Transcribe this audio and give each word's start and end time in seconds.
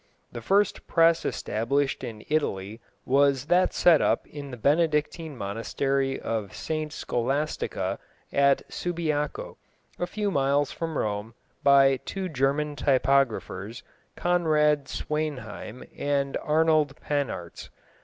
The 0.31 0.41
first 0.41 0.87
press 0.87 1.25
established 1.25 2.03
in 2.03 2.23
Italy 2.27 2.81
was 3.05 3.45
that 3.45 3.71
set 3.71 4.01
up 4.01 4.25
in 4.25 4.49
the 4.49 4.57
Benedictine 4.57 5.37
monastery 5.37 6.19
of 6.19 6.55
St 6.55 6.91
Scholastica 6.91 7.99
at 8.33 8.63
Subiaco, 8.67 9.59
a 9.99 10.07
few 10.07 10.31
miles 10.31 10.71
from 10.71 10.97
Rome, 10.97 11.35
by 11.61 11.97
two 11.97 12.29
German 12.29 12.75
typographers, 12.75 13.83
Conrad 14.15 14.87
Sweynheim 14.87 15.83
and 15.95 16.35
Arnold 16.37 16.95
Pannartz. 16.99 17.69